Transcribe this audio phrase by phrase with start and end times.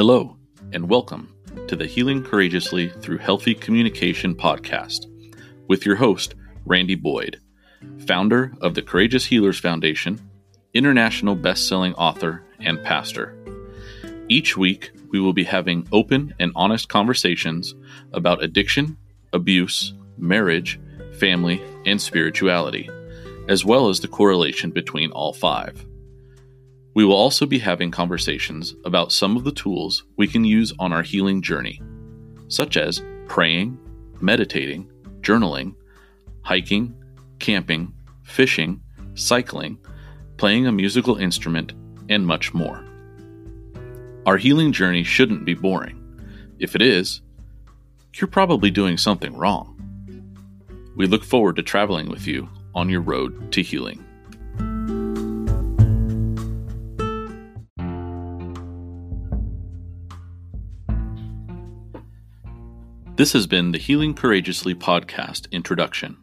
[0.00, 0.38] Hello,
[0.72, 1.30] and welcome
[1.68, 5.04] to the Healing Courageously Through Healthy Communication podcast
[5.68, 6.34] with your host,
[6.64, 7.38] Randy Boyd,
[8.06, 10.18] founder of the Courageous Healers Foundation,
[10.72, 13.36] international best-selling author, and pastor.
[14.30, 17.74] Each week, we will be having open and honest conversations
[18.14, 18.96] about addiction,
[19.34, 20.80] abuse, marriage,
[21.18, 22.88] family, and spirituality,
[23.50, 25.84] as well as the correlation between all five.
[26.94, 30.92] We will also be having conversations about some of the tools we can use on
[30.92, 31.80] our healing journey,
[32.48, 33.78] such as praying,
[34.20, 34.90] meditating,
[35.20, 35.74] journaling,
[36.42, 36.94] hiking,
[37.38, 37.94] camping,
[38.24, 38.80] fishing,
[39.14, 39.78] cycling,
[40.36, 41.72] playing a musical instrument,
[42.08, 42.84] and much more.
[44.26, 45.96] Our healing journey shouldn't be boring.
[46.58, 47.20] If it is,
[48.14, 49.76] you're probably doing something wrong.
[50.96, 54.04] We look forward to traveling with you on your road to healing.
[63.20, 66.16] This has been the Healing Courageously podcast introduction.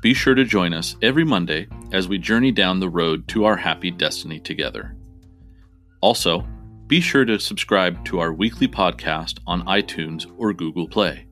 [0.00, 3.58] Be sure to join us every Monday as we journey down the road to our
[3.58, 4.96] happy destiny together.
[6.00, 6.48] Also,
[6.86, 11.26] be sure to subscribe to our weekly podcast on iTunes or Google Play.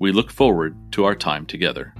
[0.00, 1.94] We look forward to our time together.